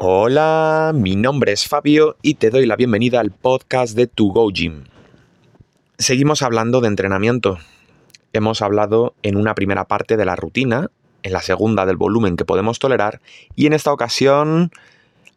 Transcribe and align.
Hola, 0.00 0.92
mi 0.94 1.16
nombre 1.16 1.50
es 1.50 1.66
Fabio 1.66 2.16
y 2.22 2.34
te 2.34 2.50
doy 2.50 2.66
la 2.66 2.76
bienvenida 2.76 3.18
al 3.18 3.32
podcast 3.32 3.96
de 3.96 4.06
To 4.06 4.26
Go 4.26 4.48
Gym. 4.52 4.84
Seguimos 5.98 6.42
hablando 6.42 6.80
de 6.80 6.86
entrenamiento. 6.86 7.58
Hemos 8.32 8.62
hablado 8.62 9.16
en 9.24 9.36
una 9.36 9.56
primera 9.56 9.86
parte 9.86 10.16
de 10.16 10.24
la 10.24 10.36
rutina, 10.36 10.92
en 11.24 11.32
la 11.32 11.42
segunda 11.42 11.84
del 11.84 11.96
volumen 11.96 12.36
que 12.36 12.44
podemos 12.44 12.78
tolerar 12.78 13.20
y 13.56 13.66
en 13.66 13.72
esta 13.72 13.92
ocasión 13.92 14.70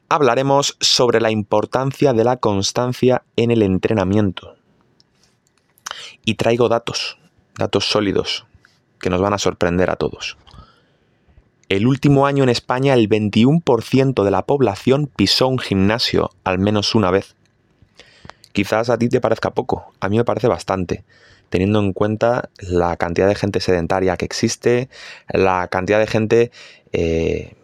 hablaremos 0.10 0.78
sobre 0.80 1.22
la 1.22 1.32
importancia 1.32 2.14
de 2.14 2.24
la 2.24 2.38
constancia 2.38 3.24
en 3.38 3.50
el 3.50 3.64
entrenamiento. 3.64 4.58
Y 6.24 6.36
traigo 6.36 6.70
datos, 6.70 7.18
datos 7.58 7.86
sólidos, 7.86 8.46
que 9.00 9.10
nos 9.10 9.22
van 9.22 9.34
a 9.34 9.40
sorprender 9.40 9.90
a 9.90 9.96
todos. 9.96 10.38
El 11.72 11.88
último 11.88 12.26
año 12.26 12.44
en 12.44 12.50
España 12.50 12.96
el 12.96 13.08
21% 13.08 14.26
de 14.26 14.32
la 14.32 14.42
población 14.42 15.08
pisó 15.08 15.48
un 15.48 15.58
gimnasio 15.58 16.32
al 16.44 16.60
menos 16.60 16.96
una 16.96 17.12
vez. 17.12 17.38
Quizás 18.52 18.90
a 18.90 18.98
ti 18.98 19.08
te 19.08 19.22
parezca 19.22 19.52
poco, 19.52 19.94
a 20.02 20.10
mí 20.10 20.18
me 20.18 20.26
parece 20.26 20.50
bastante, 20.50 21.06
teniendo 21.50 21.80
en 21.80 21.94
cuenta 21.94 22.50
la 22.60 22.98
cantidad 22.98 23.26
de 23.26 23.36
gente 23.36 23.62
sedentaria 23.62 24.18
que 24.18 24.26
existe, 24.26 24.90
la 25.30 25.70
cantidad 25.70 26.00
de 26.00 26.08
gente 26.08 26.52
eh, 26.92 27.56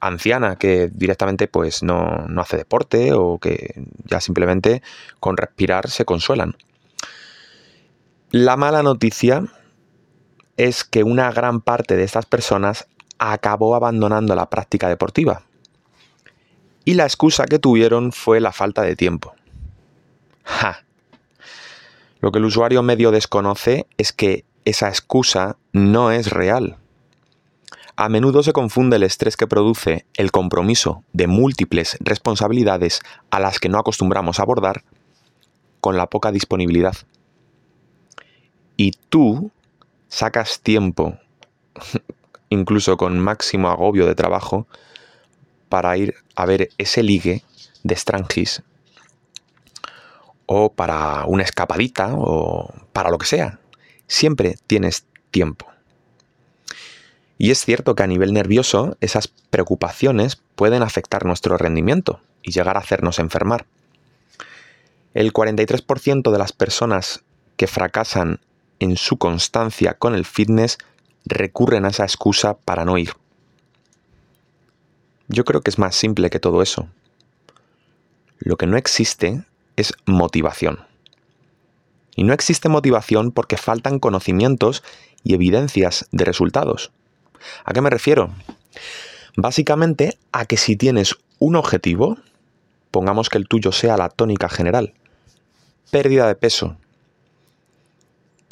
anciana 0.00 0.56
que 0.56 0.88
directamente 0.90 1.46
pues 1.46 1.82
no, 1.82 2.24
no 2.28 2.40
hace 2.40 2.56
deporte 2.56 3.12
o 3.12 3.36
que 3.36 3.84
ya 4.06 4.22
simplemente 4.22 4.80
con 5.20 5.36
respirar 5.36 5.90
se 5.90 6.06
consuelan. 6.06 6.56
La 8.30 8.56
mala 8.56 8.82
noticia 8.82 9.44
es 10.56 10.84
que 10.84 11.02
una 11.02 11.30
gran 11.32 11.60
parte 11.60 11.96
de 11.96 12.04
estas 12.04 12.24
personas 12.24 12.86
acabó 13.30 13.76
abandonando 13.76 14.34
la 14.34 14.50
práctica 14.50 14.88
deportiva. 14.88 15.42
Y 16.84 16.94
la 16.94 17.04
excusa 17.04 17.44
que 17.44 17.60
tuvieron 17.60 18.10
fue 18.10 18.40
la 18.40 18.50
falta 18.50 18.82
de 18.82 18.96
tiempo. 18.96 19.34
¡Ja! 20.42 20.84
Lo 22.20 22.32
que 22.32 22.38
el 22.38 22.44
usuario 22.44 22.82
medio 22.82 23.12
desconoce 23.12 23.86
es 23.96 24.12
que 24.12 24.44
esa 24.64 24.88
excusa 24.88 25.56
no 25.72 26.10
es 26.10 26.30
real. 26.30 26.78
A 27.94 28.08
menudo 28.08 28.42
se 28.42 28.52
confunde 28.52 28.96
el 28.96 29.04
estrés 29.04 29.36
que 29.36 29.46
produce 29.46 30.06
el 30.14 30.32
compromiso 30.32 31.04
de 31.12 31.28
múltiples 31.28 31.98
responsabilidades 32.00 33.00
a 33.30 33.38
las 33.38 33.60
que 33.60 33.68
no 33.68 33.78
acostumbramos 33.78 34.40
a 34.40 34.42
abordar 34.42 34.82
con 35.80 35.96
la 35.96 36.06
poca 36.06 36.32
disponibilidad. 36.32 36.96
Y 38.76 38.92
tú 39.08 39.52
sacas 40.08 40.60
tiempo 40.60 41.18
incluso 42.52 42.96
con 42.96 43.18
máximo 43.18 43.68
agobio 43.68 44.06
de 44.06 44.14
trabajo, 44.14 44.66
para 45.68 45.96
ir 45.96 46.14
a 46.36 46.44
ver 46.44 46.68
ese 46.78 47.02
ligue 47.02 47.42
de 47.82 47.96
Strangis 47.96 48.62
o 50.46 50.72
para 50.72 51.24
una 51.26 51.42
escapadita 51.42 52.10
o 52.14 52.72
para 52.92 53.10
lo 53.10 53.18
que 53.18 53.26
sea. 53.26 53.58
Siempre 54.06 54.56
tienes 54.66 55.06
tiempo. 55.30 55.66
Y 57.38 57.50
es 57.50 57.64
cierto 57.64 57.94
que 57.94 58.02
a 58.02 58.06
nivel 58.06 58.34
nervioso 58.34 58.96
esas 59.00 59.28
preocupaciones 59.28 60.36
pueden 60.54 60.82
afectar 60.82 61.24
nuestro 61.24 61.56
rendimiento 61.56 62.20
y 62.42 62.52
llegar 62.52 62.76
a 62.76 62.80
hacernos 62.80 63.18
enfermar. 63.18 63.64
El 65.14 65.32
43% 65.32 66.30
de 66.30 66.38
las 66.38 66.52
personas 66.52 67.24
que 67.56 67.66
fracasan 67.66 68.40
en 68.78 68.96
su 68.96 69.16
constancia 69.16 69.94
con 69.94 70.14
el 70.14 70.24
fitness 70.24 70.78
recurren 71.24 71.84
a 71.84 71.88
esa 71.88 72.04
excusa 72.04 72.54
para 72.54 72.84
no 72.84 72.98
ir. 72.98 73.12
Yo 75.28 75.44
creo 75.44 75.60
que 75.62 75.70
es 75.70 75.78
más 75.78 75.94
simple 75.94 76.30
que 76.30 76.40
todo 76.40 76.62
eso. 76.62 76.88
Lo 78.38 78.56
que 78.56 78.66
no 78.66 78.76
existe 78.76 79.44
es 79.76 79.94
motivación. 80.04 80.84
Y 82.14 82.24
no 82.24 82.34
existe 82.34 82.68
motivación 82.68 83.32
porque 83.32 83.56
faltan 83.56 83.98
conocimientos 83.98 84.82
y 85.24 85.34
evidencias 85.34 86.08
de 86.10 86.24
resultados. 86.24 86.92
¿A 87.64 87.72
qué 87.72 87.80
me 87.80 87.90
refiero? 87.90 88.30
Básicamente 89.36 90.18
a 90.32 90.44
que 90.44 90.56
si 90.56 90.76
tienes 90.76 91.16
un 91.38 91.56
objetivo, 91.56 92.18
pongamos 92.90 93.30
que 93.30 93.38
el 93.38 93.48
tuyo 93.48 93.72
sea 93.72 93.96
la 93.96 94.10
tónica 94.10 94.48
general, 94.48 94.94
pérdida 95.90 96.26
de 96.26 96.34
peso, 96.34 96.76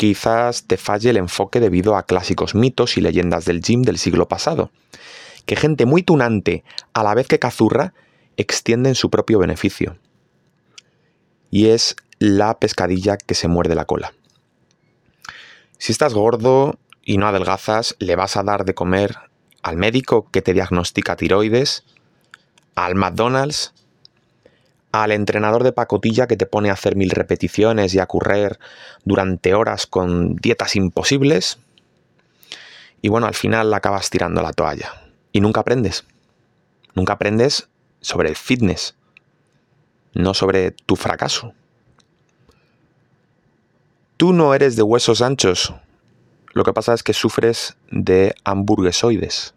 quizás 0.01 0.65
te 0.65 0.79
falle 0.79 1.11
el 1.11 1.19
enfoque 1.19 1.61
debido 1.61 1.95
a 1.95 2.05
clásicos 2.05 2.55
mitos 2.55 2.97
y 2.97 3.03
leyendas 3.03 3.45
del 3.45 3.61
gym 3.61 3.83
del 3.83 3.99
siglo 3.99 4.29
pasado, 4.29 4.71
que 5.45 5.57
gente 5.57 5.85
muy 5.85 6.03
tunante, 6.03 6.65
a 6.95 7.03
la 7.03 7.13
vez 7.13 7.27
que 7.29 7.39
cazurra, 7.39 7.93
extienden 8.39 8.95
su 8.95 9.11
propio 9.11 9.39
beneficio. 9.39 9.99
Y 11.51 11.67
es 11.67 11.97
la 12.19 12.59
pescadilla 12.59 13.19
que 13.19 13.35
se 13.35 13.47
muerde 13.47 13.75
la 13.75 13.85
cola. 13.85 14.15
Si 15.77 15.93
estás 15.93 16.15
gordo 16.15 16.79
y 17.05 17.19
no 17.19 17.27
adelgazas, 17.27 17.95
le 17.99 18.17
vas 18.17 18.39
a 18.39 18.43
dar 18.43 18.65
de 18.65 18.73
comer 18.73 19.19
al 19.63 19.77
médico 19.77 20.31
que 20.31 20.41
te 20.41 20.55
diagnostica 20.55 21.17
tiroides, 21.17 21.85
al 22.75 22.95
McDonald's, 22.95 23.75
al 24.93 25.13
entrenador 25.13 25.65
de 25.65 25.73
pacotilla 25.73 26.27
que 26.27 26.37
te 26.37 26.47
pone 26.47 26.71
a 26.71 26.75
hacer 26.75 26.97
mil 26.97 27.11
repeticiones 27.11 27.95
y 27.95 28.01
a 28.01 28.07
correr 28.07 28.59
durante 29.05 29.55
horas 29.55 29.87
con 29.87 30.37
dietas 30.37 30.77
imposibles. 30.77 31.59
Y 33.03 33.09
bueno, 33.09 33.27
al 33.27 33.35
final 33.35 33.73
acabas 33.73 34.11
tirando 34.11 34.43
la 34.43 34.53
toalla. 34.53 34.93
Y 35.33 35.41
nunca 35.41 35.61
aprendes. 35.61 36.05
Nunca 36.95 37.15
aprendes 37.15 37.69
sobre 38.01 38.29
el 38.29 38.37
fitness, 38.37 38.95
no 40.13 40.35
sobre 40.35 40.73
tu 40.73 40.97
fracaso. 40.97 41.55
Tú 44.17 44.33
no 44.33 44.55
eres 44.55 44.77
de 44.77 44.83
huesos 44.83 45.23
anchos. 45.23 45.73
Lo 46.53 46.65
que 46.65 46.73
pasa 46.73 46.93
es 46.95 47.03
que 47.03 47.13
sufres 47.13 47.77
de 47.91 48.35
hamburguesoides. 48.45 49.55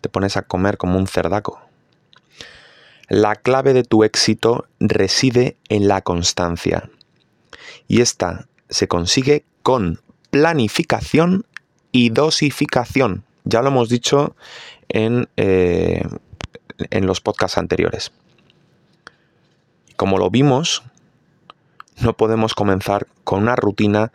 Te 0.00 0.08
pones 0.08 0.36
a 0.36 0.42
comer 0.42 0.78
como 0.78 0.98
un 0.98 1.06
cerdaco. 1.06 1.60
La 3.12 3.36
clave 3.36 3.74
de 3.74 3.82
tu 3.84 4.04
éxito 4.04 4.64
reside 4.80 5.58
en 5.68 5.86
la 5.86 6.00
constancia. 6.00 6.88
Y 7.86 8.00
esta 8.00 8.48
se 8.70 8.88
consigue 8.88 9.44
con 9.62 10.00
planificación 10.30 11.44
y 11.90 12.08
dosificación. 12.08 13.24
Ya 13.44 13.60
lo 13.60 13.68
hemos 13.68 13.90
dicho 13.90 14.34
en, 14.88 15.28
eh, 15.36 16.06
en 16.88 17.04
los 17.06 17.20
podcasts 17.20 17.58
anteriores. 17.58 18.12
Como 19.96 20.16
lo 20.16 20.30
vimos, 20.30 20.82
no 22.00 22.14
podemos 22.14 22.54
comenzar 22.54 23.08
con 23.24 23.42
una 23.42 23.56
rutina 23.56 24.10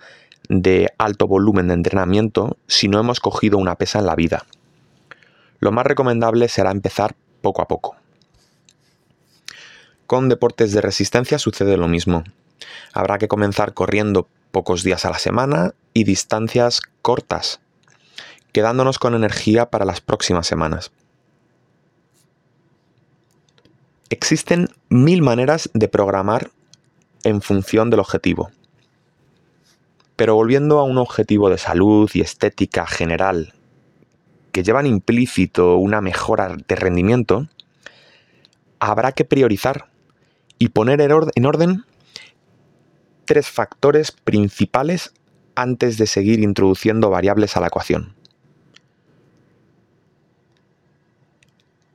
de 0.50 0.92
alto 0.98 1.28
volumen 1.28 1.68
de 1.68 1.76
entrenamiento 1.76 2.58
si 2.66 2.88
no 2.88 3.00
hemos 3.00 3.20
cogido 3.20 3.60
una 3.60 3.76
pesa 3.76 4.00
en 4.00 4.08
la 4.08 4.16
vida. 4.16 4.48
Lo 5.60 5.72
más 5.72 5.86
recomendable 5.86 6.48
será 6.48 6.72
empezar 6.72 7.16
poco 7.44 7.62
a 7.62 7.68
poco. 7.68 7.96
Con 10.08 10.30
deportes 10.30 10.72
de 10.72 10.80
resistencia 10.80 11.38
sucede 11.38 11.76
lo 11.76 11.90
mismo. 11.90 12.24
Habrá 12.94 13.18
que 13.18 13.28
comenzar 13.28 13.74
corriendo 13.74 14.30
pocos 14.52 14.84
días 14.84 15.04
a 15.04 15.10
la 15.10 15.20
semana 15.20 15.74
y 15.94 16.06
distancias 16.06 16.80
cortas, 17.02 17.60
quedándonos 18.54 19.00
con 19.00 19.16
energía 19.16 19.70
para 19.70 19.84
las 19.84 20.00
próximas 20.00 20.48
semanas. 20.48 20.92
Existen 24.10 24.70
mil 24.88 25.22
maneras 25.22 25.70
de 25.74 25.90
programar 25.90 26.52
en 27.26 27.42
función 27.42 27.90
del 27.90 28.00
objetivo. 28.00 28.50
Pero 30.16 30.36
volviendo 30.36 30.80
a 30.80 30.84
un 30.84 30.98
objetivo 31.00 31.50
de 31.50 31.58
salud 31.58 32.10
y 32.14 32.22
estética 32.22 32.88
general 32.88 33.54
que 34.54 34.64
llevan 34.64 34.88
implícito 34.88 35.76
una 35.76 36.00
mejora 36.00 36.56
de 36.66 36.76
rendimiento, 36.76 37.50
habrá 38.80 39.12
que 39.12 39.26
priorizar 39.26 39.90
y 40.60 40.70
poner 40.70 41.02
en 41.02 41.46
orden 41.46 41.84
tres 43.26 43.48
factores 43.48 44.12
principales 44.12 45.14
antes 45.56 45.98
de 45.98 46.08
seguir 46.08 46.40
introduciendo 46.40 47.10
variables 47.10 47.58
a 47.58 47.60
la 47.60 47.68
ecuación. 47.68 48.16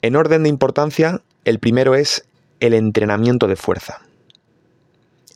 En 0.02 0.16
orden 0.16 0.42
de 0.42 0.48
importancia, 0.48 1.22
el 1.44 1.60
primero 1.60 1.94
es 1.94 2.26
el 2.60 2.74
entrenamiento 2.74 3.46
de 3.46 3.56
fuerza. 3.56 4.02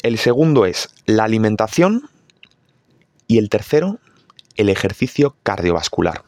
El 0.03 0.19
segundo 0.19 0.67
es 0.67 0.89
la 1.07 1.25
alimentación 1.25 2.09
y 3.27 3.39
el 3.39 3.49
tercero, 3.49 3.99
el 4.57 4.69
ejercicio 4.69 5.37
cardiovascular. 5.43 6.25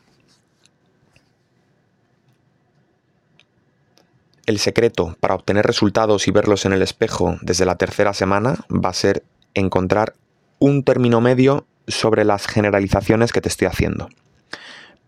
El 4.49 4.59
secreto 4.59 5.15
para 5.21 5.35
obtener 5.35 5.67
resultados 5.67 6.27
y 6.27 6.31
verlos 6.31 6.65
en 6.65 6.73
el 6.73 6.81
espejo 6.81 7.37
desde 7.43 7.67
la 7.67 7.77
tercera 7.77 8.15
semana 8.15 8.65
va 8.71 8.89
a 8.89 8.95
ser 8.95 9.23
encontrar 9.53 10.15
un 10.59 10.85
término 10.85 11.21
medio 11.21 11.67
sobre 11.87 12.25
las 12.25 12.47
generalizaciones 12.47 13.31
que 13.31 13.43
te 13.43 13.51
estoy 13.51 13.67
haciendo. 13.67 14.09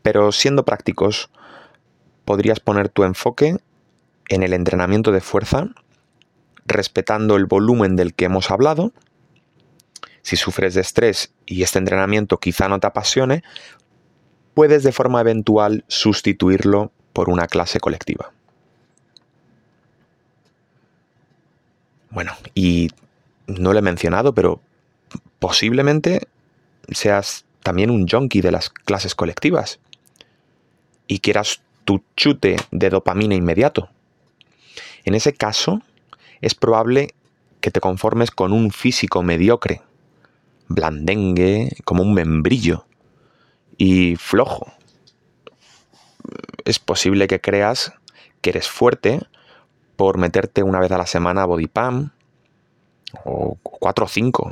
Pero 0.02 0.31
siendo 0.32 0.66
prácticos, 0.66 1.31
podrías 2.26 2.60
poner 2.60 2.90
tu 2.90 3.02
enfoque 3.02 3.56
en 4.28 4.42
el 4.42 4.52
entrenamiento 4.52 5.10
de 5.10 5.22
fuerza, 5.22 5.69
respetando 6.66 7.36
el 7.36 7.46
volumen 7.46 7.96
del 7.96 8.12
que 8.12 8.26
hemos 8.26 8.50
hablado. 8.50 8.93
Si 10.20 10.36
sufres 10.36 10.75
de 10.75 10.82
estrés 10.82 11.32
y 11.46 11.62
este 11.62 11.78
entrenamiento 11.78 12.36
quizá 12.36 12.69
no 12.69 12.78
te 12.78 12.88
apasione, 12.88 13.43
puedes 14.52 14.82
de 14.82 14.93
forma 14.93 15.22
eventual 15.22 15.86
sustituirlo 15.88 16.93
por 17.14 17.31
una 17.31 17.46
clase 17.46 17.81
colectiva. 17.81 18.34
Bueno, 22.10 22.32
y 22.54 22.90
no 23.46 23.72
lo 23.72 23.78
he 23.78 23.82
mencionado, 23.82 24.34
pero 24.34 24.60
posiblemente 25.38 26.28
seas 26.88 27.44
también 27.62 27.90
un 27.90 28.08
junkie 28.08 28.40
de 28.40 28.52
las 28.52 28.70
clases 28.70 29.14
colectivas 29.14 29.78
y 31.06 31.20
quieras 31.20 31.62
tu 31.84 32.02
chute 32.16 32.56
de 32.70 32.90
dopamina 32.90 33.34
inmediato. 33.34 33.88
En 35.04 35.14
ese 35.14 35.32
caso, 35.32 35.82
es 36.40 36.54
probable 36.54 37.14
que 37.60 37.70
te 37.70 37.80
conformes 37.80 38.30
con 38.30 38.52
un 38.52 38.70
físico 38.70 39.22
mediocre, 39.22 39.82
blandengue, 40.68 41.76
como 41.84 42.02
un 42.02 42.14
membrillo, 42.14 42.86
y 43.76 44.16
flojo. 44.16 44.72
Es 46.64 46.78
posible 46.78 47.26
que 47.26 47.40
creas 47.40 47.92
que 48.40 48.50
eres 48.50 48.68
fuerte 48.68 49.20
por 50.00 50.17
meterte 50.17 50.62
una 50.62 50.81
vez 50.81 50.91
a 50.93 50.97
la 50.97 51.05
semana 51.05 51.43
a 51.43 51.44
bodypam, 51.44 52.08
o 53.26 53.58
cuatro 53.61 54.06
o 54.06 54.08
cinco, 54.08 54.50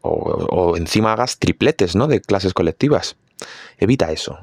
o, 0.00 0.76
encima 0.76 1.12
hagas 1.12 1.38
tripletes 1.38 1.94
¿no? 1.94 2.08
de 2.08 2.20
clases 2.20 2.52
colectivas. 2.52 3.14
Evita 3.78 4.10
eso. 4.10 4.40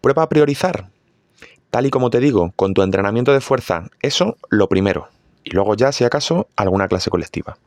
Prueba 0.00 0.22
a 0.22 0.30
priorizar. 0.30 0.88
Tal 1.68 1.84
y 1.84 1.90
como 1.90 2.08
te 2.08 2.18
digo, 2.18 2.54
con 2.56 2.72
tu 2.72 2.80
entrenamiento 2.80 3.34
de 3.34 3.42
fuerza, 3.42 3.90
eso 4.00 4.38
lo 4.48 4.70
primero 4.70 5.08
y 5.44 5.50
luego 5.50 5.74
ya, 5.74 5.92
si 5.92 6.04
acaso, 6.04 6.48
alguna 6.56 6.88
clase 6.88 7.10
colectiva. 7.10 7.58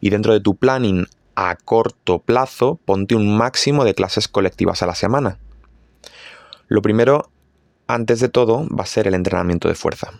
Y 0.00 0.10
dentro 0.10 0.34
de 0.34 0.40
tu 0.40 0.54
planning 0.54 1.08
a 1.34 1.56
corto 1.56 2.20
plazo, 2.20 2.78
ponte 2.84 3.16
un 3.16 3.36
máximo 3.36 3.84
de 3.84 3.96
clases 3.96 4.28
colectivas 4.28 4.84
a 4.84 4.86
la 4.86 4.94
semana. 4.94 5.38
Lo 6.68 6.80
primero, 6.80 7.28
antes 7.94 8.20
de 8.20 8.28
todo, 8.28 8.66
va 8.68 8.84
a 8.84 8.86
ser 8.86 9.06
el 9.08 9.14
entrenamiento 9.14 9.68
de 9.68 9.74
fuerza. 9.74 10.12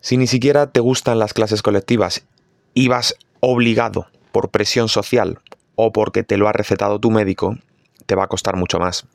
Si 0.00 0.16
ni 0.16 0.26
siquiera 0.26 0.70
te 0.70 0.80
gustan 0.80 1.18
las 1.18 1.34
clases 1.34 1.62
colectivas 1.62 2.26
y 2.72 2.88
vas 2.88 3.16
obligado 3.40 4.06
por 4.32 4.50
presión 4.50 4.88
social 4.88 5.40
o 5.76 5.92
porque 5.92 6.22
te 6.22 6.36
lo 6.36 6.48
ha 6.48 6.52
recetado 6.52 6.98
tu 6.98 7.10
médico, 7.10 7.58
te 8.06 8.14
va 8.14 8.24
a 8.24 8.28
costar 8.28 8.56
mucho 8.56 8.78
más. 8.78 9.06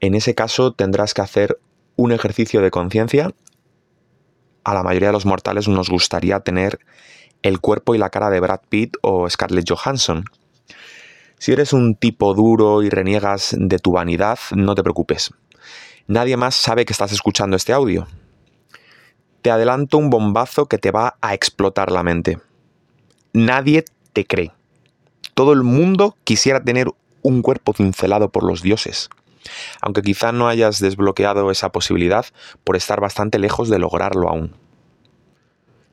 En 0.00 0.14
ese 0.14 0.34
caso 0.34 0.72
tendrás 0.72 1.14
que 1.14 1.22
hacer 1.22 1.58
un 1.96 2.12
ejercicio 2.12 2.60
de 2.60 2.70
conciencia. 2.70 3.32
A 4.62 4.74
la 4.74 4.82
mayoría 4.82 5.08
de 5.08 5.14
los 5.14 5.26
mortales 5.26 5.66
nos 5.68 5.90
gustaría 5.90 6.40
tener 6.40 6.78
el 7.42 7.60
cuerpo 7.60 7.94
y 7.94 7.98
la 7.98 8.10
cara 8.10 8.30
de 8.30 8.40
Brad 8.40 8.60
Pitt 8.68 8.96
o 9.02 9.28
Scarlett 9.28 9.68
Johansson. 9.68 10.24
Si 11.38 11.52
eres 11.52 11.72
un 11.72 11.94
tipo 11.94 12.34
duro 12.34 12.82
y 12.82 12.88
reniegas 12.88 13.54
de 13.58 13.78
tu 13.78 13.92
vanidad, 13.92 14.38
no 14.54 14.74
te 14.74 14.82
preocupes. 14.82 15.32
Nadie 16.06 16.36
más 16.36 16.54
sabe 16.54 16.84
que 16.84 16.92
estás 16.92 17.12
escuchando 17.12 17.56
este 17.56 17.72
audio. 17.72 18.06
Te 19.42 19.50
adelanto 19.50 19.98
un 19.98 20.10
bombazo 20.10 20.66
que 20.66 20.78
te 20.78 20.90
va 20.90 21.16
a 21.20 21.34
explotar 21.34 21.92
la 21.92 22.02
mente. 22.02 22.38
Nadie 23.32 23.84
te 24.12 24.24
cree. 24.24 24.52
Todo 25.34 25.52
el 25.52 25.62
mundo 25.62 26.16
quisiera 26.24 26.62
tener 26.62 26.88
un 27.22 27.42
cuerpo 27.42 27.74
cincelado 27.74 28.30
por 28.30 28.44
los 28.44 28.62
dioses 28.62 29.10
aunque 29.80 30.02
quizá 30.02 30.32
no 30.32 30.48
hayas 30.48 30.80
desbloqueado 30.80 31.50
esa 31.50 31.70
posibilidad 31.70 32.26
por 32.64 32.76
estar 32.76 33.00
bastante 33.00 33.38
lejos 33.38 33.68
de 33.68 33.78
lograrlo 33.78 34.28
aún. 34.28 34.54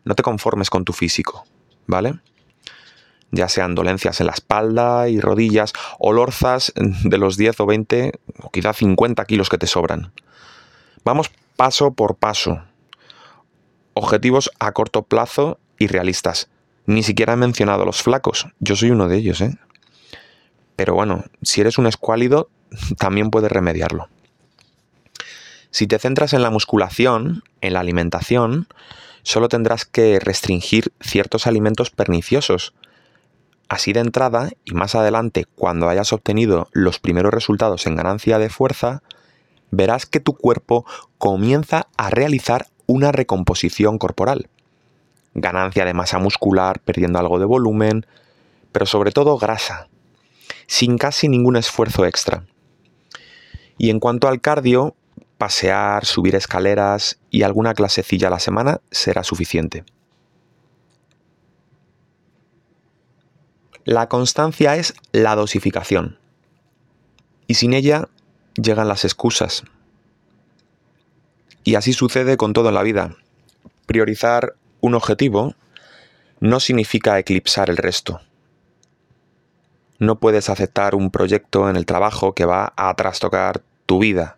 No 0.04 0.16
te 0.16 0.24
conformes 0.24 0.69
con 0.69 0.86
tu 0.86 0.94
físico, 0.94 1.46
¿vale? 1.88 2.19
Ya 3.33 3.50
sean 3.50 3.74
dolencias 3.74 4.19
en 4.19 4.27
la 4.27 4.33
espalda 4.33 5.09
y 5.09 5.19
rodillas 5.19 5.74
o 5.97 6.13
lorzas 6.13 6.71
de 6.75 7.18
los 7.18 7.35
10 7.35 7.62
o 7.62 7.65
20 7.65 8.12
o 8.44 8.51
quizá 8.51 8.74
50 8.74 9.25
kilos 9.25 9.50
que 9.50 9.57
te 9.57 9.65
sobran. 9.65 10.13
Vamos 11.03 11.31
paso 11.56 11.94
por 11.94 12.15
paso. 12.15 12.62
Objetivos 13.95 14.51
a 14.59 14.71
corto 14.71 15.01
plazo 15.01 15.59
y 15.80 15.88
realistas. 15.88 16.50
Ni 16.85 17.01
siquiera 17.01 17.33
he 17.33 17.38
mencionado 17.38 17.85
los 17.85 18.03
flacos. 18.03 18.47
Yo 18.59 18.75
soy 18.75 18.91
uno 18.91 19.07
de 19.07 19.18
ellos, 19.18 19.41
¿eh? 19.41 19.57
Pero 20.75 20.94
bueno, 20.94 21.24
si 21.41 21.62
eres 21.62 21.79
un 21.79 21.88
escuálido, 21.88 22.50
también 23.00 23.31
puedes 23.31 23.51
remediarlo. 23.51 24.09
Si 25.71 25.88
te 25.88 25.97
centras 25.97 26.33
en 26.33 26.44
la 26.44 26.51
musculación, 26.51 27.41
en 27.62 27.74
la 27.74 27.79
alimentación, 27.79 28.68
solo 29.24 29.50
tendrás 29.50 29.86
que 29.86 30.19
restringir 30.19 30.94
ciertos 31.01 31.47
alimentos 31.47 31.89
perniciosos. 31.89 32.75
Así 33.74 33.92
de 33.92 34.02
entrada, 34.02 34.52
y 34.66 34.75
más 34.75 34.94
adelante, 34.94 35.46
cuando 35.56 35.90
hayas 35.90 36.14
obtenido 36.14 36.68
los 36.74 37.00
primeros 37.00 37.34
resultados 37.34 37.88
en 37.88 37.96
ganancia 37.96 38.38
de 38.38 38.52
fuerza, 38.52 39.02
verás 39.72 40.06
que 40.06 40.20
tu 40.20 40.36
cuerpo 40.36 40.86
comienza 41.18 41.88
a 41.98 42.12
realizar 42.12 42.68
una 42.86 43.12
recomposición 43.12 43.98
corporal. 43.98 44.48
Ganancia 45.34 45.86
de 45.86 45.96
masa 45.96 46.20
muscular, 46.20 46.81
perdiendo 46.81 47.18
algo 47.18 47.40
de 47.40 47.46
volumen, 47.46 48.06
pero 48.72 48.86
sobre 48.86 49.12
todo 49.12 49.40
grasa, 49.40 49.88
sin 50.68 51.00
casi 51.00 51.28
ningún 51.28 51.56
esfuerzo 51.56 52.06
extra. 52.06 52.46
Y 53.80 53.90
en 53.90 54.00
cuanto 54.00 54.28
al 54.28 54.40
cardio, 54.40 54.96
pasear, 55.40 56.06
subir 56.06 56.36
escaleras 56.36 57.18
y 57.31 57.42
alguna 57.42 57.74
clasecilla 57.74 58.28
a 58.28 58.30
la 58.30 58.40
semana 58.40 58.81
será 58.92 59.24
suficiente. 59.24 59.84
La 63.85 64.07
constancia 64.07 64.75
es 64.75 64.94
la 65.12 65.35
dosificación. 65.35 66.18
Y 67.47 67.56
sin 67.56 67.74
ella 67.74 68.07
llegan 68.56 68.88
las 68.88 69.03
excusas. 69.03 69.63
Y 71.63 71.75
así 71.75 71.94
sucede 71.94 72.38
con 72.38 72.53
todo 72.53 72.69
en 72.69 72.75
la 72.75 72.83
vida. 72.83 73.15
Priorizar 73.85 74.56
un 74.81 74.95
objetivo 74.95 75.56
no 76.39 76.59
significa 76.59 77.19
eclipsar 77.19 77.69
el 77.69 77.77
resto 77.77 78.21
no 80.03 80.19
puedes 80.19 80.50
aceptar 80.50 80.95
un 80.95 81.09
proyecto 81.09 81.69
en 81.69 81.75
el 81.75 81.86
trabajo 81.86 82.34
que 82.34 82.46
va 82.46 82.74
a 82.75 82.93
trastocar 82.96 83.62
tu 83.86 84.00
vida, 84.00 84.38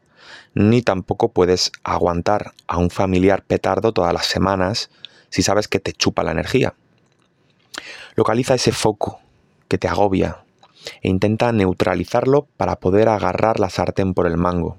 ni 0.53 0.81
tampoco 0.81 1.29
puedes 1.31 1.71
aguantar 1.83 2.53
a 2.67 2.77
un 2.77 2.89
familiar 2.89 3.43
petardo 3.43 3.91
todas 3.91 4.13
las 4.13 4.27
semanas 4.27 4.89
si 5.29 5.41
sabes 5.41 5.67
que 5.67 5.79
te 5.79 5.91
chupa 5.91 6.23
la 6.23 6.31
energía. 6.31 6.75
Localiza 8.15 8.55
ese 8.55 8.71
foco 8.71 9.19
te 9.77 9.87
agobia 9.87 10.45
e 11.01 11.09
intenta 11.09 11.51
neutralizarlo 11.51 12.47
para 12.57 12.79
poder 12.79 13.09
agarrar 13.09 13.59
la 13.59 13.69
sartén 13.69 14.13
por 14.13 14.27
el 14.27 14.37
mango. 14.37 14.77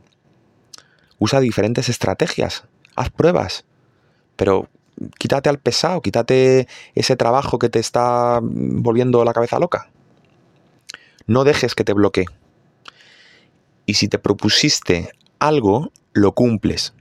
Usa 1.19 1.41
diferentes 1.41 1.89
estrategias, 1.89 2.65
haz 2.95 3.11
pruebas, 3.11 3.65
pero 4.37 4.69
quítate 5.19 5.49
al 5.49 5.59
pesado, 5.59 6.03
quítate 6.03 6.69
ese 6.95 7.17
trabajo 7.17 7.59
que 7.59 7.69
te 7.69 7.79
está 7.79 8.41
volviendo 8.43 9.25
la 9.25 9.33
cabeza 9.33 9.59
loca. 9.59 9.91
No 11.27 11.45
dejes 11.45 11.75
que 11.75 11.85
te 11.85 11.93
bloquee. 11.93 12.27
Y 13.85 13.95
si 13.95 14.09
te 14.09 14.19
propusiste 14.19 15.11
algo, 15.39 15.91
lo 16.13 16.33
cumples. 16.33 16.95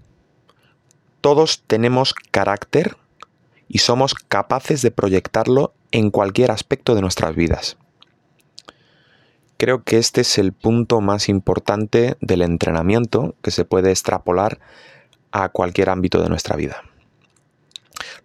Todos 1.22 1.64
tenemos 1.66 2.14
carácter 2.14 2.98
y 3.68 3.80
somos 3.80 4.14
capaces 4.14 4.82
de 4.82 4.92
proyectarlo 4.92 5.74
en 5.92 6.12
cualquier 6.12 6.52
aspecto 6.52 6.96
de 6.96 7.02
nuestras 7.02 7.36
vidas. 7.36 7.78
Creo 9.58 9.84
que 9.84 9.98
este 9.98 10.22
es 10.22 10.38
el 10.38 10.52
punto 10.52 11.00
más 11.00 11.30
importante 11.30 12.18
del 12.20 12.42
entrenamiento 12.42 13.36
que 13.42 13.52
se 13.52 13.64
puede 13.64 13.90
extrapolar 13.90 14.60
a 15.32 15.50
cualquier 15.50 15.90
ámbito 15.90 16.22
de 16.22 16.28
nuestra 16.28 16.58
vida. 16.58 16.84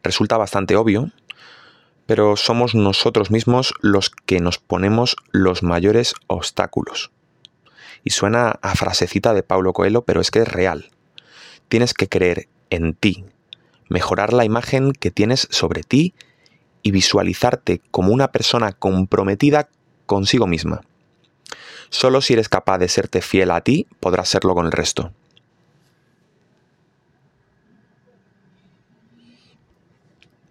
Resulta 0.03 0.37
bastante 0.37 0.75
obvio, 0.75 1.13
pero 2.07 2.37
somos 2.37 2.75
nosotros 2.75 3.31
mismos 3.31 3.75
los 3.81 4.11
que 4.11 4.41
nos 4.41 4.59
ponemos 4.59 5.15
los 5.31 5.63
mayores 5.63 6.15
obstáculos. 6.27 7.13
Y 8.03 8.11
suena 8.11 8.59
a 8.63 8.75
frasecita 8.75 9.33
de 9.33 9.45
Paulo 9.45 9.73
Coelho, 9.73 10.03
pero 10.03 10.21
es 10.21 10.33
que 10.33 10.41
es 10.41 10.49
real. 10.49 10.91
Tienes 11.69 11.95
que 11.95 12.09
creer 12.09 12.49
en 12.71 12.95
ti, 12.95 13.25
mejorar 13.89 14.33
la 14.33 14.45
imagen 14.45 14.93
que 14.93 15.13
tienes 15.13 15.47
sobre 15.51 15.85
ti 15.85 16.15
y 16.83 16.91
visualizarte 16.91 17.81
como 17.93 18.13
una 18.13 18.33
persona 18.33 18.73
comprometida 18.73 19.69
consigo 20.07 20.49
misma. 20.49 20.81
Solo 21.91 22.21
si 22.21 22.33
eres 22.33 22.49
capaz 22.49 22.79
de 22.79 22.89
serte 22.89 23.21
fiel 23.21 23.51
a 23.51 23.61
ti, 23.61 23.87
podrás 23.99 24.29
serlo 24.29 24.55
con 24.55 24.67
el 24.67 24.73
resto. 24.73 25.13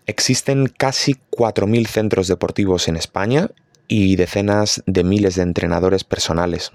Existen 0.05 0.67
casi 0.67 1.15
4.000 1.31 1.87
centros 1.87 2.27
deportivos 2.27 2.87
en 2.87 2.97
España 2.97 3.49
y 3.87 4.15
decenas 4.15 4.83
de 4.85 5.03
miles 5.03 5.35
de 5.35 5.43
entrenadores 5.43 6.03
personales. 6.03 6.71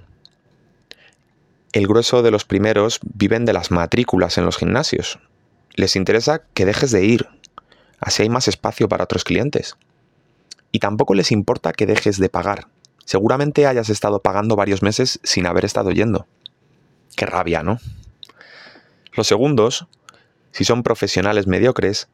el 1.73 1.89
grueso 1.89 2.23
de 2.23 2.31
los 2.31 2.45
primeros 2.45 3.01
viven 3.03 3.45
de 3.45 3.53
las 3.53 3.73
matrículas 3.73 4.39
en 4.39 4.45
los 4.45 4.57
gimnasios. 4.57 5.19
Les 5.75 5.97
interesa 5.97 6.43
que 6.55 6.65
dejes 6.65 6.93
de 6.93 7.05
ir, 7.05 7.27
así 7.99 8.23
hay 8.23 8.29
más 8.29 8.47
espacio 8.47 8.89
para 8.89 9.03
otros 9.03 9.25
clientes. 9.25 9.77
Y 10.71 10.79
tampoco 10.79 11.15
les 11.15 11.33
importa 11.33 11.73
que 11.73 11.87
dejes 11.87 12.19
de 12.19 12.29
pagar. 12.29 12.69
Seguramente 13.05 13.67
hayas 13.67 13.91
estado 13.91 14.21
pagando 14.21 14.57
varios 14.57 14.83
meses 14.83 15.21
sin 15.23 15.47
haber 15.47 15.65
estado 15.65 15.91
yendo. 15.91 16.27
Qué 17.17 17.27
rabia, 17.27 17.63
¿no? 17.63 17.79
Los 19.13 19.27
segundos, 19.27 19.87
si 20.53 20.65
son 20.65 20.83
profesionales 20.83 21.47
mediocres, 21.47 22.09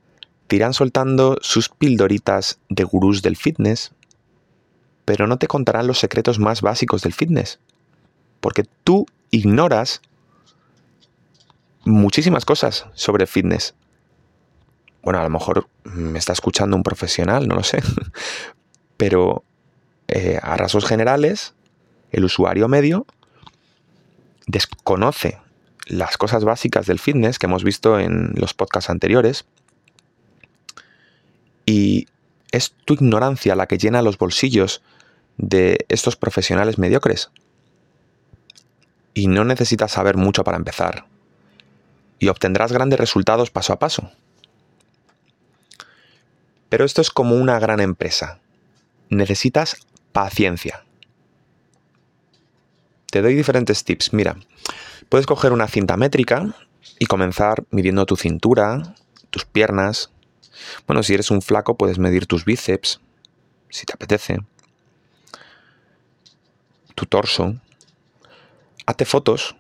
te 0.46 0.56
irán 0.56 0.74
soltando 0.74 1.38
sus 1.42 1.68
pildoritas 1.68 2.58
de 2.68 2.84
gurús 2.84 3.22
del 3.22 3.36
fitness, 3.36 3.92
pero 5.04 5.26
no 5.26 5.38
te 5.38 5.46
contarán 5.46 5.86
los 5.86 5.98
secretos 5.98 6.38
más 6.38 6.60
básicos 6.60 7.02
del 7.02 7.14
fitness. 7.14 7.60
Porque 8.40 8.64
tú 8.84 9.06
ignoras 9.30 10.02
muchísimas 11.84 12.44
cosas 12.44 12.86
sobre 12.94 13.26
fitness. 13.26 13.74
Bueno, 15.02 15.20
a 15.20 15.22
lo 15.22 15.30
mejor 15.30 15.68
me 15.84 16.18
está 16.18 16.32
escuchando 16.32 16.76
un 16.76 16.82
profesional, 16.82 17.48
no 17.48 17.54
lo 17.54 17.62
sé. 17.62 17.82
Pero 18.96 19.44
eh, 20.12 20.38
a 20.42 20.56
rasgos 20.56 20.84
generales, 20.84 21.54
el 22.12 22.24
usuario 22.24 22.68
medio 22.68 23.06
desconoce 24.46 25.38
las 25.86 26.16
cosas 26.16 26.44
básicas 26.44 26.86
del 26.86 26.98
fitness 26.98 27.38
que 27.38 27.46
hemos 27.46 27.64
visto 27.64 27.98
en 27.98 28.32
los 28.36 28.54
podcasts 28.54 28.90
anteriores 28.90 29.44
y 31.66 32.08
es 32.52 32.72
tu 32.84 32.94
ignorancia 32.94 33.54
la 33.54 33.66
que 33.66 33.78
llena 33.78 34.02
los 34.02 34.18
bolsillos 34.18 34.82
de 35.36 35.86
estos 35.88 36.16
profesionales 36.16 36.78
mediocres. 36.78 37.30
Y 39.14 39.28
no 39.28 39.44
necesitas 39.44 39.92
saber 39.92 40.16
mucho 40.16 40.44
para 40.44 40.56
empezar. 40.56 41.06
Y 42.18 42.28
obtendrás 42.28 42.72
grandes 42.72 42.98
resultados 42.98 43.50
paso 43.50 43.72
a 43.72 43.78
paso. 43.78 44.10
Pero 46.68 46.84
esto 46.84 47.00
es 47.00 47.10
como 47.10 47.36
una 47.36 47.58
gran 47.58 47.80
empresa. 47.80 48.40
Necesitas 49.08 49.76
paciencia. 50.12 50.84
Te 53.10 53.22
doy 53.22 53.34
diferentes 53.34 53.84
tips. 53.84 54.12
Mira, 54.12 54.36
puedes 55.08 55.26
coger 55.26 55.52
una 55.52 55.68
cinta 55.68 55.96
métrica 55.96 56.54
y 56.98 57.06
comenzar 57.06 57.64
midiendo 57.70 58.06
tu 58.06 58.16
cintura, 58.16 58.94
tus 59.30 59.44
piernas, 59.44 60.10
bueno, 60.86 61.02
si 61.02 61.14
eres 61.14 61.30
un 61.30 61.42
flaco 61.42 61.76
puedes 61.76 61.98
medir 61.98 62.26
tus 62.26 62.44
bíceps, 62.44 63.00
si 63.68 63.86
te 63.86 63.92
apetece, 63.94 64.38
tu 66.94 67.06
torso. 67.06 67.56
Hazte 68.86 69.04
fotos 69.04 69.56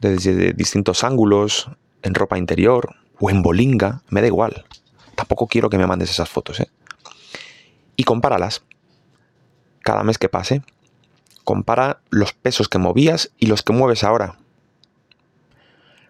desde 0.00 0.52
distintos 0.52 1.04
ángulos, 1.04 1.68
en 2.02 2.14
ropa 2.14 2.38
interior 2.38 2.96
o 3.18 3.30
en 3.30 3.42
bolinga, 3.42 4.02
me 4.08 4.22
da 4.22 4.26
igual. 4.26 4.64
Tampoco 5.14 5.46
quiero 5.46 5.68
que 5.68 5.78
me 5.78 5.86
mandes 5.86 6.10
esas 6.10 6.30
fotos, 6.30 6.60
¿eh? 6.60 6.70
Y 7.96 8.04
compáralas. 8.04 8.62
Cada 9.82 10.02
mes 10.02 10.18
que 10.18 10.28
pase, 10.28 10.62
compara 11.44 12.00
los 12.10 12.32
pesos 12.32 12.68
que 12.68 12.78
movías 12.78 13.30
y 13.38 13.46
los 13.46 13.62
que 13.62 13.72
mueves 13.72 14.04
ahora. 14.04 14.36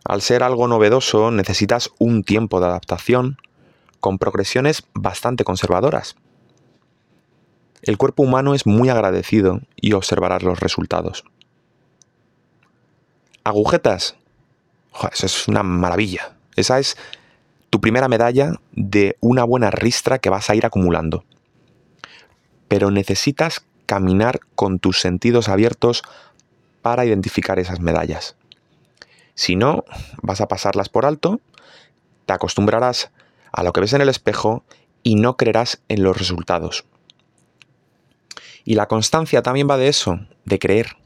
Al 0.04 0.22
ser 0.22 0.42
algo 0.42 0.66
novedoso, 0.66 1.30
necesitas 1.30 1.90
un 1.98 2.24
tiempo 2.24 2.60
de 2.60 2.66
adaptación 2.66 3.38
con 4.00 4.18
progresiones 4.18 4.82
bastante 4.94 5.44
conservadoras. 5.44 6.16
El 7.82 7.96
cuerpo 7.96 8.22
humano 8.22 8.54
es 8.54 8.66
muy 8.66 8.88
agradecido 8.88 9.60
y 9.76 9.92
observarás 9.92 10.42
los 10.42 10.60
resultados. 10.60 11.24
Agujetas. 13.44 14.16
eso 15.12 15.26
es 15.26 15.48
una 15.48 15.62
maravilla. 15.62 16.36
Esa 16.56 16.78
es 16.78 16.96
tu 17.70 17.80
primera 17.80 18.08
medalla 18.08 18.52
de 18.72 19.16
una 19.20 19.44
buena 19.44 19.70
ristra 19.70 20.18
que 20.18 20.28
vas 20.28 20.50
a 20.50 20.54
ir 20.54 20.66
acumulando. 20.66 21.24
Pero 22.70 22.92
necesitas 22.92 23.64
caminar 23.86 24.38
con 24.54 24.78
tus 24.78 25.00
sentidos 25.00 25.48
abiertos 25.48 26.04
para 26.82 27.04
identificar 27.04 27.58
esas 27.58 27.80
medallas. 27.80 28.36
Si 29.34 29.56
no, 29.56 29.84
vas 30.22 30.40
a 30.40 30.46
pasarlas 30.46 30.88
por 30.88 31.04
alto, 31.04 31.40
te 32.26 32.32
acostumbrarás 32.32 33.10
a 33.50 33.64
lo 33.64 33.72
que 33.72 33.80
ves 33.80 33.92
en 33.92 34.02
el 34.02 34.08
espejo 34.08 34.62
y 35.02 35.16
no 35.16 35.36
creerás 35.36 35.82
en 35.88 36.04
los 36.04 36.16
resultados. 36.16 36.84
Y 38.64 38.76
la 38.76 38.86
constancia 38.86 39.42
también 39.42 39.68
va 39.68 39.76
de 39.76 39.88
eso, 39.88 40.20
de 40.44 40.60
creer. 40.60 40.96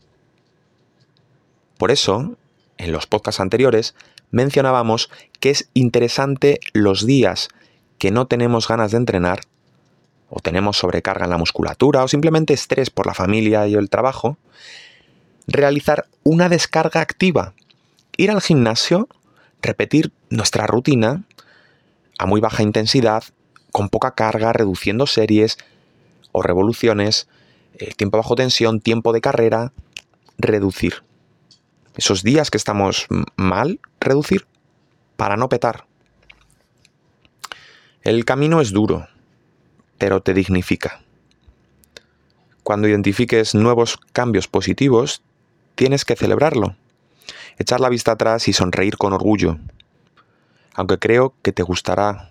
Por 1.78 1.90
eso, 1.90 2.36
en 2.76 2.92
los 2.92 3.06
podcasts 3.06 3.40
anteriores, 3.40 3.94
mencionábamos 4.30 5.08
que 5.40 5.48
es 5.48 5.70
interesante 5.72 6.60
los 6.74 7.06
días 7.06 7.48
que 7.96 8.10
no 8.10 8.26
tenemos 8.26 8.68
ganas 8.68 8.90
de 8.90 8.98
entrenar, 8.98 9.40
o 10.36 10.40
tenemos 10.40 10.78
sobrecarga 10.78 11.26
en 11.26 11.30
la 11.30 11.38
musculatura, 11.38 12.02
o 12.02 12.08
simplemente 12.08 12.54
estrés 12.54 12.90
por 12.90 13.06
la 13.06 13.14
familia 13.14 13.68
y 13.68 13.74
el 13.74 13.88
trabajo, 13.88 14.36
realizar 15.46 16.06
una 16.24 16.48
descarga 16.48 17.00
activa. 17.00 17.54
Ir 18.16 18.32
al 18.32 18.40
gimnasio, 18.40 19.08
repetir 19.62 20.10
nuestra 20.30 20.66
rutina 20.66 21.22
a 22.18 22.26
muy 22.26 22.40
baja 22.40 22.64
intensidad, 22.64 23.22
con 23.70 23.88
poca 23.88 24.16
carga, 24.16 24.52
reduciendo 24.52 25.06
series 25.06 25.56
o 26.32 26.42
revoluciones, 26.42 27.28
el 27.78 27.90
eh, 27.90 27.94
tiempo 27.96 28.16
bajo 28.16 28.34
tensión, 28.34 28.80
tiempo 28.80 29.12
de 29.12 29.20
carrera, 29.20 29.72
reducir. 30.36 31.04
Esos 31.96 32.24
días 32.24 32.50
que 32.50 32.56
estamos 32.56 33.06
mal, 33.36 33.78
reducir 34.00 34.48
para 35.16 35.36
no 35.36 35.48
petar. 35.48 35.86
El 38.02 38.24
camino 38.24 38.60
es 38.60 38.72
duro, 38.72 39.06
pero 40.04 40.20
te 40.20 40.34
dignifica. 40.34 41.00
Cuando 42.62 42.86
identifiques 42.86 43.54
nuevos 43.54 43.98
cambios 44.12 44.48
positivos, 44.48 45.22
tienes 45.76 46.04
que 46.04 46.14
celebrarlo, 46.14 46.76
echar 47.56 47.80
la 47.80 47.88
vista 47.88 48.12
atrás 48.12 48.46
y 48.46 48.52
sonreír 48.52 48.98
con 48.98 49.14
orgullo, 49.14 49.56
aunque 50.74 50.98
creo 50.98 51.32
que 51.40 51.52
te 51.52 51.62
gustará 51.62 52.28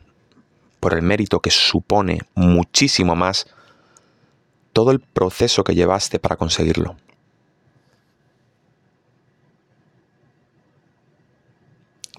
por 0.80 0.94
el 0.94 1.02
mérito 1.02 1.40
que 1.40 1.50
supone 1.50 2.20
muchísimo 2.36 3.16
más 3.16 3.48
todo 4.72 4.92
el 4.92 5.00
proceso 5.00 5.64
que 5.64 5.74
llevaste 5.74 6.20
para 6.20 6.36
conseguirlo. 6.36 6.96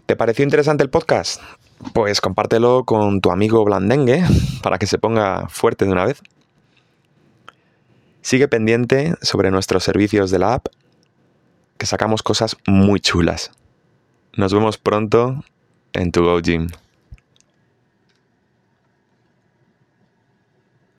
¿Te 0.04 0.16
pareció 0.16 0.42
interesante 0.42 0.82
el 0.82 0.90
podcast? 0.90 1.40
Pues 1.92 2.20
compártelo 2.20 2.84
con 2.84 3.20
tu 3.20 3.30
amigo 3.30 3.64
Blandengue 3.64 4.24
para 4.62 4.78
que 4.78 4.86
se 4.86 4.98
ponga 4.98 5.48
fuerte 5.48 5.84
de 5.84 5.92
una 5.92 6.04
vez. 6.04 6.22
Sigue 8.22 8.48
pendiente 8.48 9.14
sobre 9.20 9.50
nuestros 9.50 9.84
servicios 9.84 10.30
de 10.30 10.38
la 10.38 10.54
app, 10.54 10.66
que 11.76 11.86
sacamos 11.86 12.22
cosas 12.22 12.56
muy 12.66 13.00
chulas. 13.00 13.50
Nos 14.36 14.54
vemos 14.54 14.78
pronto 14.78 15.44
en 15.92 16.10
tu 16.10 16.24
Go 16.24 16.40
Gym. 16.40 16.68